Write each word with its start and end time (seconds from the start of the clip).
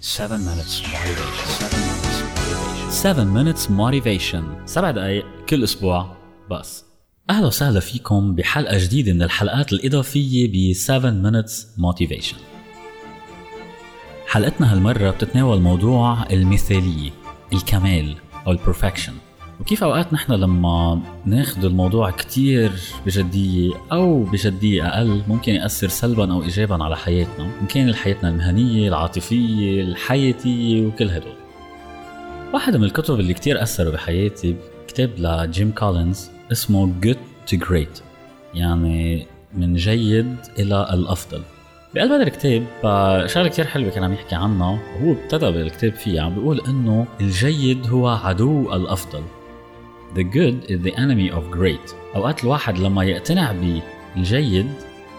7 0.00 0.38
minutes 0.38 0.82
motivation. 0.82 1.70
7 2.90 3.24
minutes 3.24 3.68
motivation. 3.70 4.42
7 4.66 4.90
دقائق 4.90 5.24
كل 5.48 5.64
أسبوع 5.64 6.16
بس. 6.50 6.84
أهلا 7.30 7.46
وسهلا 7.46 7.80
فيكم 7.80 8.34
بحلقة 8.34 8.78
جديدة 8.78 9.12
من 9.12 9.22
الحلقات 9.22 9.72
الإضافية 9.72 10.48
ب 10.52 10.72
7 10.72 11.10
minutes 11.22 11.52
motivation. 11.78 12.36
حلقتنا 14.26 14.72
هالمرة 14.72 15.10
بتتناول 15.10 15.60
موضوع 15.60 16.26
المثالية 16.30 17.10
الكمال 17.52 18.16
أو 18.46 18.52
البرفكشن 18.52 19.12
وكيف 19.60 19.84
أوقات 19.84 20.12
نحن 20.12 20.32
لما 20.32 21.00
ناخذ 21.26 21.64
الموضوع 21.64 22.10
كتير 22.10 22.72
بجدية 23.06 23.72
أو 23.92 24.22
بجدية 24.22 24.88
أقل 24.88 25.22
ممكن 25.28 25.52
يأثر 25.54 25.88
سلبا 25.88 26.32
أو 26.32 26.42
ايجابا 26.42 26.84
على 26.84 26.96
حياتنا؟ 26.96 27.44
إن 27.60 27.66
كان 27.66 27.94
حياتنا 27.94 28.28
المهنية 28.28 28.88
العاطفية 28.88 29.82
الحياتية 29.82 30.86
وكل 30.86 31.08
هدول. 31.08 31.32
واحد 32.54 32.76
من 32.76 32.84
الكتب 32.84 33.20
اللي 33.20 33.34
كتير 33.34 33.62
أثروا 33.62 33.92
بحياتي 33.92 34.56
كتاب 34.88 35.10
لجيم 35.18 35.70
كولينز 35.70 36.30
اسمه 36.52 36.92
Good 37.04 37.50
to 37.52 37.56
Great. 37.58 38.00
يعني 38.54 39.26
من 39.54 39.74
جيد 39.74 40.36
إلى 40.58 40.88
الأفضل. 40.92 41.42
بقلب 41.94 42.12
هذا 42.12 42.22
الكتاب 42.22 42.66
شغلة 43.26 43.48
كثير 43.48 43.64
حلوة 43.64 43.90
كان 43.90 44.04
عم 44.04 44.12
يحكي 44.12 44.34
عنها. 44.34 44.80
وهو 44.96 45.12
ابتدى 45.12 45.50
بالكتاب 45.50 45.94
فيها 45.94 46.22
عم 46.22 46.34
بيقول 46.34 46.60
إنه 46.68 47.06
الجيد 47.20 47.86
هو 47.86 48.08
عدو 48.08 48.74
الأفضل. 48.74 49.22
The 50.14 50.24
good 50.24 50.64
is 50.64 50.80
the 50.82 50.94
enemy 50.96 51.30
of 51.30 51.56
great. 51.58 51.94
أوقات 52.16 52.44
الواحد 52.44 52.78
لما 52.78 53.04
يقتنع 53.04 53.52
بالجيد 54.16 54.66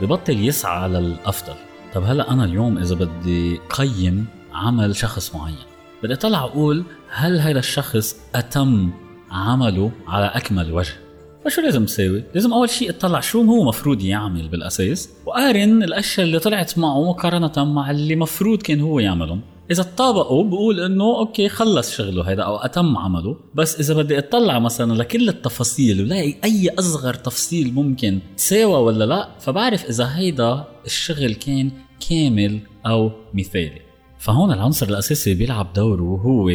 ببطل 0.01 0.47
يسعى 0.47 0.89
للأفضل 0.89 1.53
طب 1.93 2.03
هلا 2.03 2.31
أنا 2.31 2.43
اليوم 2.45 2.77
إذا 2.77 2.95
بدي 2.95 3.57
قيم 3.69 4.25
عمل 4.53 4.95
شخص 4.95 5.35
معين. 5.35 5.55
بدي 6.03 6.13
أطلع 6.13 6.39
أقول 6.39 6.83
هل 7.09 7.39
هذا 7.39 7.59
الشخص 7.59 8.15
أتم 8.35 8.91
عمله 9.31 9.91
على 10.07 10.25
أكمل 10.25 10.73
وجه؟ 10.73 10.93
فشو 11.45 11.61
لازم 11.61 11.85
تساوي؟ 11.85 12.23
لازم 12.35 12.53
أول 12.53 12.69
شيء 12.69 12.89
أطلع 12.89 13.19
شو 13.19 13.41
هو 13.41 13.63
مفروض 13.63 14.01
يعمل 14.01 14.47
بالأساس. 14.47 15.09
وقارن 15.25 15.83
الأشياء 15.83 16.25
اللي 16.27 16.39
طلعت 16.39 16.77
معه 16.77 17.09
مقارنة 17.09 17.73
مع 17.73 17.91
اللي 17.91 18.15
مفروض 18.15 18.61
كان 18.61 18.81
هو 18.81 18.99
يعملهم. 18.99 19.41
إذا 19.71 19.83
تطابقوا 19.83 20.43
بقول 20.43 20.79
إنه 20.79 21.03
أوكي 21.03 21.49
خلص 21.49 21.91
شغله 21.91 22.31
هذا 22.31 22.41
أو 22.41 22.55
أتم 22.57 22.97
عمله. 22.97 23.37
بس 23.55 23.79
إذا 23.79 23.93
بدي 23.93 24.17
أطلع 24.19 24.59
مثلا 24.59 24.93
لكل 24.93 25.29
التفاصيل 25.29 26.01
ولاقي 26.01 26.35
أي 26.43 26.69
أصغر 26.79 27.13
تفصيل 27.13 27.73
ممكن 27.73 28.19
تساوى 28.37 28.83
ولا 28.83 29.05
لا 29.05 29.29
فبعرف 29.39 29.85
إذا 29.85 30.09
هيدا 30.15 30.63
الشغل 30.85 31.33
كان 31.33 31.71
كامل 32.09 32.59
أو 32.85 33.11
مثالي. 33.33 33.81
فهون 34.19 34.51
العنصر 34.51 34.87
الأساسي 34.89 35.33
بيلعب 35.33 35.73
دوره 35.73 36.21
هو 36.25 36.51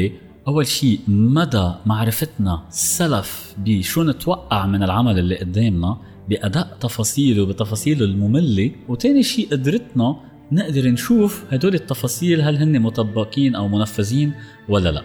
أول 0.48 0.66
شيء 0.66 1.00
مدى 1.08 1.72
معرفتنا 1.86 2.62
سلف 2.70 3.54
بشو 3.58 4.02
نتوقع 4.02 4.66
من 4.66 4.82
العمل 4.82 5.18
اللي 5.18 5.36
قدامنا 5.38 5.96
بأداء 6.28 6.76
تفاصيله 6.80 7.46
بتفاصيله 7.46 8.04
المملة 8.04 8.70
وتاني 8.88 9.22
شيء 9.22 9.48
قدرتنا 9.50 10.16
نقدر 10.52 10.88
نشوف 10.88 11.44
هدول 11.52 11.74
التفاصيل 11.74 12.40
هل 12.40 12.56
هن 12.56 12.80
مطبقين 12.82 13.54
أو 13.54 13.68
منفذين 13.68 14.32
ولا 14.68 14.88
لا. 14.88 15.02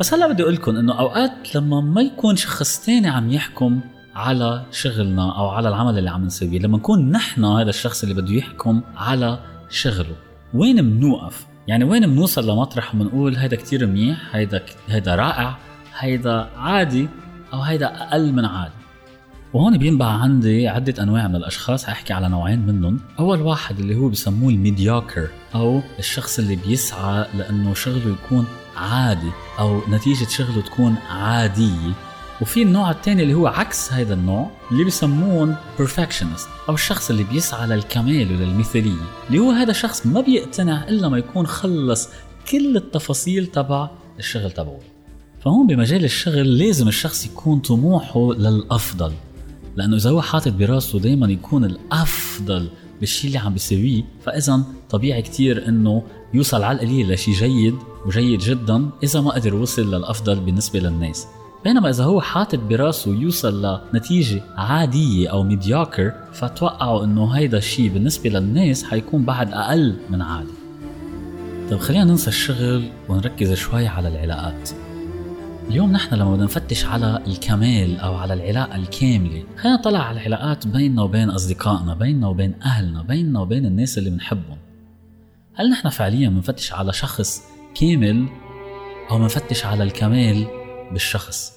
بس 0.00 0.14
هلا 0.14 0.32
بدي 0.32 0.42
أقول 0.42 0.54
لكم 0.54 0.76
إنه 0.76 0.98
أوقات 0.98 1.56
لما 1.56 1.80
ما 1.80 2.00
يكون 2.00 2.36
شخص 2.36 2.86
تاني 2.86 3.08
عم 3.08 3.30
يحكم 3.32 3.80
على 4.14 4.66
شغلنا 4.70 5.38
أو 5.38 5.48
على 5.48 5.68
العمل 5.68 5.98
اللي 5.98 6.10
عم 6.10 6.24
نسويه 6.24 6.58
لما 6.58 6.78
نكون 6.78 7.10
نحن 7.10 7.44
هذا 7.44 7.70
الشخص 7.70 8.02
اللي 8.02 8.14
بده 8.14 8.34
يحكم 8.34 8.80
على 8.96 9.38
شغله 9.70 10.16
وين 10.54 10.84
منوقف؟ 10.84 11.46
يعني 11.68 11.84
وين 11.84 12.06
بنوصل 12.06 12.50
لمطرح 12.50 12.96
بنقول 12.96 13.36
هيدا 13.36 13.56
كتير 13.56 13.86
منيح 13.86 14.36
هيدا 14.36 14.62
هيدا 14.88 15.14
رائع 15.14 15.58
هيدا 15.98 16.48
عادي 16.56 17.08
أو 17.52 17.60
هيدا 17.60 17.86
أقل 17.86 18.32
من 18.32 18.44
عادي؟ 18.44 18.81
وهون 19.54 19.78
بينبع 19.78 20.06
عندي 20.06 20.68
عدة 20.68 21.02
أنواع 21.02 21.28
من 21.28 21.36
الأشخاص 21.36 21.84
حأحكي 21.84 22.12
على 22.12 22.28
نوعين 22.28 22.66
منهم. 22.66 23.00
أول 23.18 23.40
واحد 23.40 23.78
اللي 23.78 23.96
هو 23.96 24.08
بسموه 24.08 24.50
الميديوكر 24.50 25.28
أو 25.54 25.80
الشخص 25.98 26.38
اللي 26.38 26.56
بيسعى 26.56 27.26
لأنه 27.34 27.74
شغله 27.74 28.16
يكون 28.24 28.46
عادي 28.76 29.30
أو 29.58 29.80
نتيجة 29.90 30.28
شغله 30.28 30.62
تكون 30.62 30.94
عادية. 31.10 31.92
وفي 32.40 32.62
النوع 32.62 32.90
الثاني 32.90 33.22
اللي 33.22 33.34
هو 33.34 33.46
عكس 33.46 33.92
هذا 33.92 34.14
النوع 34.14 34.50
اللي 34.72 34.84
بسموهم 34.84 35.56
perfectionist 35.78 36.68
أو 36.68 36.74
الشخص 36.74 37.10
اللي 37.10 37.24
بيسعى 37.24 37.66
للكمال 37.66 38.32
وللمثالية. 38.32 39.06
اللي 39.28 39.38
هو 39.38 39.50
هذا 39.50 39.70
الشخص 39.70 40.06
ما 40.06 40.20
بيقتنع 40.20 40.88
إلا 40.88 41.08
ما 41.08 41.18
يكون 41.18 41.46
خلص 41.46 42.08
كل 42.50 42.76
التفاصيل 42.76 43.46
تبع 43.46 43.90
الشغل 44.18 44.50
تبعه. 44.50 44.78
فهون 45.44 45.66
بمجال 45.66 46.04
الشغل 46.04 46.58
لازم 46.58 46.88
الشخص 46.88 47.26
يكون 47.26 47.58
طموحه 47.58 48.32
للأفضل. 48.32 49.12
لأنه 49.76 49.96
إذا 49.96 50.10
هو 50.10 50.22
حاطط 50.22 50.52
براسه 50.52 50.98
دائما 50.98 51.26
يكون 51.26 51.64
الأفضل 51.64 52.68
بالشيء 53.00 53.28
اللي 53.28 53.38
عم 53.38 53.52
بيسويه 53.52 54.02
فاذا 54.24 54.62
طبيعي 54.90 55.22
كتير 55.22 55.68
إنه 55.68 56.02
يوصل 56.34 56.62
على 56.62 56.76
القليل 56.76 57.12
لشيء 57.12 57.34
جيد 57.34 57.74
وجيد 58.06 58.40
جدا 58.40 58.90
إذا 59.02 59.20
ما 59.20 59.30
قدر 59.30 59.54
وصل 59.54 59.94
للأفضل 59.94 60.40
بالنسبة 60.40 60.80
للناس. 60.80 61.26
بينما 61.64 61.90
إذا 61.90 62.04
هو 62.04 62.20
حاطط 62.20 62.58
براسه 62.58 63.10
يوصل 63.10 63.78
لنتيجة 63.92 64.42
عادية 64.56 65.28
أو 65.28 65.42
ميديوكر 65.42 66.12
فتوقعوا 66.32 67.04
إنه 67.04 67.30
هيدا 67.30 67.58
الشيء 67.58 67.88
بالنسبة 67.88 68.30
للناس 68.30 68.84
حيكون 68.84 69.24
بعد 69.24 69.52
أقل 69.52 69.96
من 70.10 70.22
عادي. 70.22 70.52
طيب 71.70 71.80
خلينا 71.80 72.04
ننسى 72.04 72.28
الشغل 72.28 72.82
ونركز 73.08 73.52
شوي 73.52 73.86
على 73.86 74.08
العلاقات. 74.08 74.70
اليوم 75.70 75.92
نحن 75.92 76.14
لما 76.14 76.32
بدنا 76.32 76.44
نفتش 76.44 76.84
على 76.84 77.22
الكمال 77.26 78.00
أو 78.00 78.14
على 78.14 78.34
العلاقة 78.34 78.76
الكاملة 78.76 79.44
خلينا 79.56 79.78
نطلع 79.78 79.98
على 79.98 80.20
العلاقات 80.20 80.66
بيننا 80.66 81.02
وبين 81.02 81.30
أصدقائنا 81.30 81.94
بيننا 81.94 82.28
وبين 82.28 82.54
أهلنا 82.62 83.02
بيننا 83.02 83.40
وبين 83.40 83.66
الناس 83.66 83.98
اللي 83.98 84.10
بنحبهم. 84.10 84.58
هل 85.54 85.70
نحن 85.70 85.88
فعليا 85.88 86.28
بنفتش 86.28 86.72
على 86.72 86.92
شخص 86.92 87.42
كامل 87.74 88.26
أو 89.10 89.18
بنفتش 89.18 89.64
على 89.66 89.82
الكمال 89.82 90.46
بالشخص؟ 90.92 91.52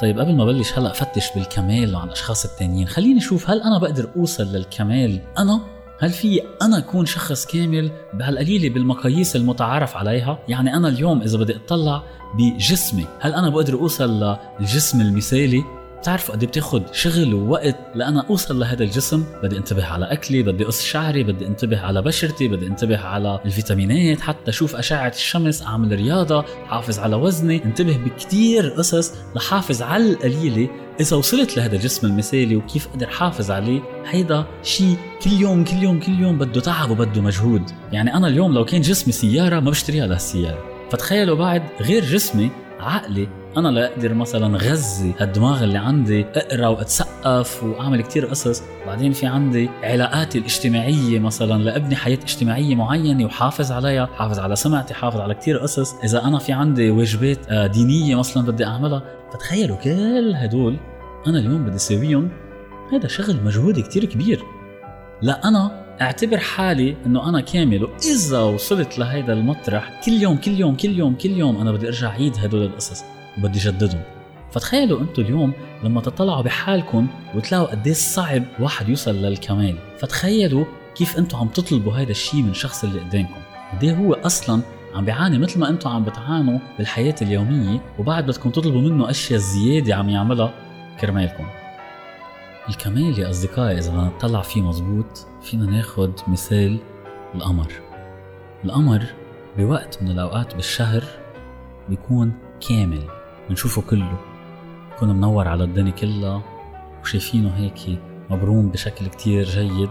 طيب 0.00 0.18
قبل 0.18 0.36
ما 0.36 0.44
بلش 0.44 0.78
هلأ 0.78 0.92
فتش 0.92 1.30
بالكمال 1.34 1.96
عن 1.96 2.06
الاشخاص 2.06 2.44
التانيين. 2.44 2.86
خليني 2.86 3.18
أشوف 3.18 3.50
هل 3.50 3.62
أنا 3.62 3.78
بقدر 3.78 4.10
أوصل 4.16 4.44
للكمال 4.44 5.20
أنا 5.38 5.60
هل 6.00 6.10
في 6.10 6.40
أنا 6.62 6.78
أكون 6.78 7.06
شخص 7.06 7.46
كامل 7.46 7.90
بهالقليلة 8.14 8.68
بالمقاييس 8.68 9.36
المتعارف 9.36 9.96
عليها؟ 9.96 10.38
يعني 10.48 10.76
أنا 10.76 10.88
اليوم 10.88 11.22
إذا 11.22 11.38
بدي 11.38 11.56
أطلع 11.56 12.02
بجسمي 12.34 13.06
هل 13.20 13.34
أنا 13.34 13.48
بقدر 13.48 13.74
أوصل 13.74 14.36
للجسم 14.60 15.00
المثالي؟ 15.00 15.77
بتعرفوا 16.00 16.34
قد 16.34 16.42
إيه 16.42 16.48
بتاخذ 16.48 16.82
شغل 16.92 17.34
ووقت 17.34 17.76
لأنا 17.94 18.24
أوصل 18.30 18.58
لهذا 18.58 18.84
الجسم؟ 18.84 19.24
بدي 19.42 19.58
انتبه 19.58 19.84
على 19.84 20.12
أكلي 20.12 20.42
بدي 20.42 20.64
اقص 20.64 20.84
شعري 20.84 21.24
بدي 21.24 21.46
انتبه 21.46 21.80
على 21.80 22.02
بشرتي 22.02 22.48
بدي 22.48 22.66
انتبه 22.66 22.98
على 22.98 23.40
الفيتامينات 23.44 24.20
حتى 24.20 24.50
أشوف 24.50 24.76
أشعة 24.76 25.08
الشمس 25.08 25.62
أعمل 25.62 25.92
رياضة 25.92 26.44
حافظ 26.66 26.98
على 26.98 27.16
وزني 27.16 27.64
انتبه 27.64 27.96
بكتير 27.96 28.68
قصص 28.68 29.12
لحافظ 29.36 29.82
على 29.82 30.10
القليلة 30.12 30.68
إذا 31.00 31.16
وصلت 31.16 31.56
لهذا 31.56 31.76
الجسم 31.76 32.06
المثالي 32.06 32.56
وكيف 32.56 32.88
أقدر 32.88 33.06
حافظ 33.06 33.50
عليه. 33.50 33.80
هيدا 34.06 34.44
شيء 34.62 34.96
كل 35.22 35.32
يوم 35.32 35.64
كل 35.64 35.76
يوم 35.82 36.00
كل 36.00 36.20
يوم 36.20 36.38
بده 36.38 36.60
تعب 36.60 36.90
وبده 36.90 37.22
مجهود. 37.22 37.62
يعني 37.92 38.14
أنا 38.14 38.28
اليوم 38.28 38.54
لو 38.54 38.64
كان 38.64 38.80
جسمي 38.80 39.12
سيارة 39.12 39.60
ما 39.60 39.70
بشتريها 39.70 40.06
لهالسيارة. 40.06 40.58
فتخيلوا 40.90 41.36
بعد 41.36 41.62
غير 41.80 42.04
جسمي 42.04 42.50
عقلي. 42.80 43.28
أنا 43.56 43.68
لاقدر 43.68 44.14
مثلا 44.14 44.56
غذي 44.58 45.14
هالدماغ 45.18 45.64
اللي 45.64 45.78
عندي 45.78 46.26
أقرأ 46.34 46.66
وأتسقف 46.66 47.64
وأعمل 47.64 48.02
كتير 48.02 48.26
قصص. 48.26 48.62
بعدين 48.86 49.12
في 49.12 49.26
عندي 49.26 49.70
علاقاتي 49.82 50.38
الاجتماعية 50.38 51.18
مثلا 51.18 51.62
لأبني 51.62 51.96
حياة 51.96 52.18
اجتماعية 52.22 52.74
معينة 52.74 53.24
وحافظ 53.24 53.72
عليها 53.72 54.06
حافظ 54.06 54.38
على 54.38 54.56
سمعتي 54.56 54.94
حافظ 54.94 55.20
على 55.20 55.34
كتير 55.34 55.58
قصص. 55.58 55.94
إذا 56.04 56.24
أنا 56.24 56.38
في 56.38 56.52
عندي 56.52 56.90
واجبات 56.90 57.38
آه، 57.48 57.66
دينية 57.66 58.16
مثلا 58.16 58.46
بدي 58.46 58.64
أعملها 58.64 59.02
فتخيلوا 59.32 59.76
كل 59.76 60.32
هدول 60.36 60.76
أنا 61.26 61.38
اليوم 61.38 61.64
بدي 61.64 61.76
أسويهم. 61.76 62.28
هذا 62.92 63.08
شغل 63.08 63.44
مجهود 63.44 63.80
كتير 63.80 64.04
كبير. 64.04 64.42
لا 65.22 65.48
أنا 65.48 65.87
أعتبر 66.02 66.38
حالي 66.38 66.96
إنه 67.06 67.28
أنا 67.28 67.40
كامل 67.40 67.84
وإذا 67.84 68.40
وصلت 68.40 68.98
لهيدا 68.98 69.32
المطرح 69.32 70.00
كل 70.04 70.12
يوم 70.12 70.36
كل 70.36 70.60
يوم 70.60 70.76
كل 70.76 70.98
يوم 70.98 71.14
كل 71.14 71.30
يوم 71.30 71.60
أنا 71.60 71.72
بدي 71.72 71.86
أرجع 71.86 72.10
عيد 72.10 72.38
هدول 72.38 72.62
القصص 72.62 73.04
وبدي 73.38 73.58
جددهم. 73.58 74.02
فتخيلوا 74.52 75.00
أنتم 75.00 75.22
اليوم 75.22 75.52
لما 75.84 76.00
تطلعوا 76.00 76.42
بحالكم 76.42 77.06
وتلاقوا 77.34 77.66
قديش 77.66 77.96
صعب 77.96 78.42
واحد 78.60 78.88
يوصل 78.88 79.14
للكمال. 79.14 79.76
فتخيلوا 79.98 80.64
كيف 80.94 81.18
أنتم 81.18 81.38
عم 81.38 81.48
تطلبوا 81.48 81.92
هذا 81.92 82.10
الشيء 82.10 82.42
من 82.42 82.50
الشخص 82.50 82.84
اللي 82.84 83.00
قدامكم. 83.00 83.40
قد 83.72 83.84
هو 83.84 84.14
أصلا 84.14 84.62
عم 84.94 85.04
بيعاني 85.04 85.38
مثل 85.38 85.60
ما 85.60 85.68
أنتم 85.68 85.90
عم 85.90 86.04
بتعانوا 86.04 86.58
بالحياة 86.78 87.14
اليومية 87.22 87.80
وبعد 87.98 88.26
بدكم 88.26 88.50
تطلبوا 88.50 88.80
منه 88.80 89.10
أشياء 89.10 89.38
زيادة 89.38 89.94
عم 89.94 90.08
يعملها 90.08 90.54
كرمالكم. 91.00 91.44
الكمال 92.68 93.18
يا 93.18 93.30
أصدقائي 93.30 93.78
إذا 93.78 93.90
بدنا 93.90 94.04
نطلع 94.04 94.42
فيه 94.42 94.62
مزبوط 94.62 95.26
فينا 95.42 95.66
ناخد 95.66 96.12
مثال 96.28 96.78
القمر. 97.34 97.72
القمر 98.64 99.04
بوقت 99.58 100.02
من 100.02 100.10
الأوقات 100.10 100.54
بالشهر 100.54 101.04
بيكون 101.88 102.32
كامل 102.68 103.02
بنشوفه 103.48 103.82
كله. 103.82 104.18
بيكون 104.90 105.08
منور 105.16 105.48
على 105.48 105.64
الدنيا 105.64 105.92
كلها 105.92 106.42
وشايفينه 107.02 107.56
هيك 107.56 107.98
مبروم 108.30 108.68
بشكل 108.68 109.06
كتير 109.06 109.44
جيد 109.44 109.90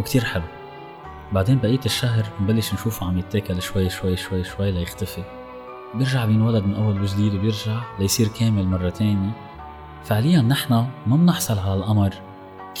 وكتير 0.00 0.24
حلو. 0.24 0.44
بعدين 1.32 1.58
بقية 1.58 1.80
الشهر 1.86 2.24
بنبلش 2.40 2.74
نشوفه 2.74 3.06
عم 3.06 3.18
يتاكل 3.18 3.62
شوي 3.62 3.90
شوي 3.90 4.16
شوي 4.16 4.44
شوي 4.44 4.70
ليختفي. 4.72 5.22
بيرجع 5.94 6.24
بينولد 6.24 6.64
من 6.64 6.74
أول 6.74 7.02
وجديد 7.02 7.34
وبيرجع 7.34 7.80
ليصير 7.98 8.28
كامل 8.28 8.66
مرة 8.66 8.90
تانية. 8.90 9.51
فعليا 10.04 10.42
نحن 10.42 10.74
ما 11.06 11.16
بنحصل 11.16 11.58
على 11.58 11.74
القمر 11.74 12.14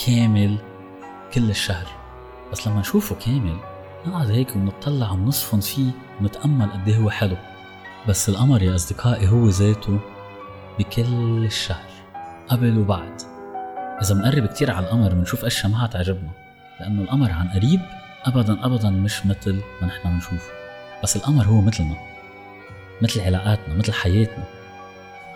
كامل 0.06 0.58
كل 1.34 1.50
الشهر. 1.50 1.86
بس 2.52 2.68
لما 2.68 2.80
نشوفه 2.80 3.14
كامل 3.14 3.56
نقعد 4.06 4.30
هيك 4.30 4.56
ونطلع 4.56 5.10
ونصفن 5.10 5.60
فيه 5.60 5.90
ونتأمل 6.20 6.72
قد 6.72 6.88
إيه 6.88 6.96
هو 6.96 7.10
حلو. 7.10 7.36
بس 8.08 8.28
القمر 8.28 8.62
يا 8.62 8.74
أصدقائي 8.74 9.28
هو 9.28 9.48
ذاته 9.48 9.98
بكل 10.78 11.44
الشهر 11.44 11.90
قبل 12.48 12.78
وبعد. 12.78 13.22
إذا 14.02 14.14
بنقرب 14.14 14.46
كتير 14.46 14.70
على 14.70 14.86
القمر 14.86 15.14
بنشوف 15.14 15.44
أشياء 15.44 15.72
ما 15.72 15.86
تعجبنا 15.86 16.30
لأنه 16.80 17.02
القمر 17.02 17.30
عن 17.30 17.48
قريب 17.48 17.80
أبدا 18.24 18.66
أبدا 18.66 18.90
مش 18.90 19.26
مثل 19.26 19.60
ما 19.82 19.88
نحن 19.88 20.08
بنشوفه. 20.08 20.52
بس 21.02 21.16
القمر 21.16 21.44
هو 21.44 21.60
مثلنا 21.60 21.96
مثل 23.02 23.20
علاقاتنا 23.20 23.74
مثل 23.74 23.92
حياتنا. 23.92 24.44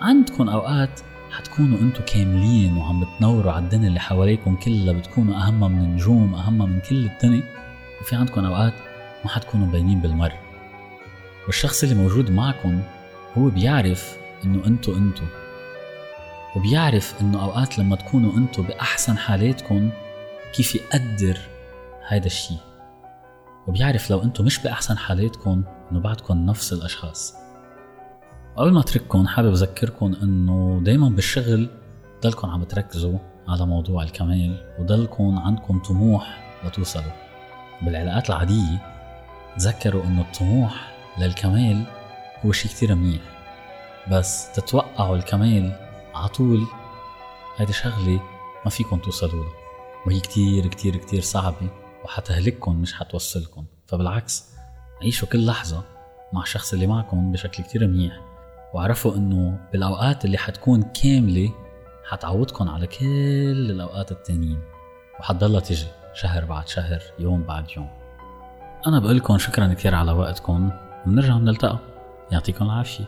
عندكم 0.01 0.49
أوقات 0.49 0.99
حتكونوا 1.31 1.79
أنتم 1.79 2.03
كاملين 2.03 2.77
وعم 2.77 3.03
بتنوروا 3.05 3.51
على 3.51 3.63
الدنيا 3.63 3.87
اللي 3.87 3.99
حواليكم 3.99 4.55
كلها 4.55 4.93
بتكونوا 4.93 5.35
أهم 5.35 5.59
من 5.71 5.79
النجوم 5.83 6.33
أهم 6.33 6.57
من 6.57 6.79
كل 6.79 7.05
الدنيا. 7.05 7.43
وفي 8.01 8.15
عندكم 8.15 8.45
أوقات 8.45 8.73
ما 9.25 9.29
حتكونوا 9.31 9.67
مبينين 9.67 10.01
بالمر 10.01 10.33
والشخص 11.45 11.83
اللي 11.83 11.95
موجود 11.95 12.31
معكم 12.31 12.81
هو 13.37 13.49
بيعرف 13.49 14.17
إنه 14.45 14.65
انتو 14.65 14.97
انتو 14.97 15.23
وبيعرف 16.55 17.21
إنه 17.21 17.43
أوقات 17.43 17.79
لما 17.79 17.95
تكونوا 17.95 18.37
انتو 18.37 18.61
بأحسن 18.61 19.17
حالاتكم 19.17 19.89
كيف 20.53 20.75
يقدر 20.75 21.37
هيدا 22.07 22.25
الشيء 22.25 22.57
وبيعرف 23.67 24.09
لو 24.09 24.23
انتو 24.23 24.43
مش 24.43 24.59
بأحسن 24.59 24.97
حالاتكم 24.97 25.63
إنه 25.91 25.99
بعدكم 25.99 26.45
نفس 26.45 26.73
الأشخاص. 26.73 27.33
قبل 28.57 28.71
ما 28.71 28.79
أترككم 28.79 29.27
حابب 29.27 29.51
أذكركم 29.51 30.15
إنه 30.23 30.79
دايما 30.83 31.09
بالشغل 31.09 31.69
ضلكم 32.23 32.49
عم 32.49 32.63
تركزوا 32.63 33.17
على 33.47 33.65
موضوع 33.65 34.03
الكمال 34.03 34.75
وضلكم 34.79 35.39
عندكم 35.39 35.79
طموح 35.79 36.43
لتوصلوا. 36.65 37.11
بالعلاقات 37.81 38.29
العادية 38.29 38.81
تذكروا 39.57 40.03
إنه 40.03 40.21
الطموح 40.21 40.95
للكمال 41.19 41.83
هو 42.45 42.51
شيء 42.51 42.71
كتير 42.71 42.95
منيح 42.95 43.21
بس 44.11 44.51
تتوقعوا 44.51 45.15
الكمال 45.15 45.75
على 46.15 46.27
طول 46.27 46.67
هيدي 47.57 47.73
شغلة 47.73 48.21
ما 48.65 48.69
فيكم 48.69 48.97
توصلوا 48.97 49.43
لها 49.43 49.53
وهي 50.05 50.19
كتير 50.19 50.67
كتير 50.67 50.95
كتير 50.95 51.21
صعبة 51.21 51.69
وحتهلككم 52.05 52.75
مش 52.75 52.93
حتوصلكم. 52.93 53.65
فبالعكس 53.87 54.45
عيشوا 55.01 55.27
كل 55.27 55.45
لحظة 55.45 55.83
مع 56.33 56.41
الشخص 56.41 56.73
اللي 56.73 56.87
معكم 56.87 57.31
بشكل 57.31 57.63
كتير 57.63 57.87
منيح. 57.87 58.26
وعرفوا 58.77 59.15
إنه 59.15 59.59
بالأوقات 59.71 60.25
اللي 60.25 60.37
حتكون 60.37 60.83
كاملة 60.83 61.49
حتعوضكم 62.09 62.69
على 62.69 62.87
كل 62.87 63.71
الأوقات 63.71 64.11
التانيين. 64.11 64.59
وحتضلها 65.19 65.59
تجي 65.59 65.87
شهر 66.13 66.45
بعد 66.45 66.67
شهر 66.67 67.01
يوم 67.19 67.43
بعد 67.43 67.65
يوم. 67.77 67.89
أنا 68.87 68.99
بقول 68.99 69.17
لكم 69.17 69.37
شكرا 69.37 69.73
كثير 69.73 69.95
على 69.95 70.11
وقتكم 70.11 70.71
وبنرجع 71.05 71.37
بنلتقى 71.37 71.79
يعطيكم 72.31 72.65
العافية. 72.65 73.05